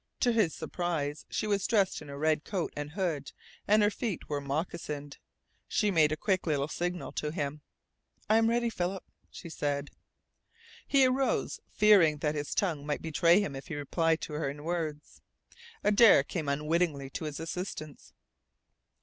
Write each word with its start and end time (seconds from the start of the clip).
To 0.21 0.31
his 0.31 0.55
surprise 0.55 1.27
she 1.29 1.45
was 1.45 1.67
dressed 1.67 2.01
in 2.01 2.07
her 2.07 2.17
red 2.17 2.43
coat 2.43 2.73
and 2.75 2.93
hood, 2.93 3.33
and 3.67 3.83
her 3.83 3.91
feet 3.91 4.27
were 4.27 4.41
moccasined. 4.41 5.19
She 5.67 5.91
made 5.91 6.11
a 6.11 6.17
quick 6.17 6.47
little 6.47 6.67
signal 6.67 7.11
to 7.11 7.29
him. 7.29 7.61
"I 8.27 8.37
am 8.37 8.49
ready, 8.49 8.71
Philip," 8.71 9.03
she 9.29 9.47
said. 9.47 9.91
He 10.87 11.05
arose, 11.05 11.59
fearing 11.71 12.17
that 12.17 12.33
his 12.33 12.55
tongue 12.55 12.83
might 12.83 13.03
betray 13.03 13.41
him 13.41 13.55
if 13.55 13.67
he 13.67 13.75
replied 13.75 14.21
to 14.21 14.33
her 14.33 14.49
in 14.49 14.63
words. 14.63 15.21
Adare 15.83 16.23
came 16.23 16.49
unwittingly 16.49 17.11
to 17.11 17.25
his 17.25 17.39
assistance. 17.39 18.11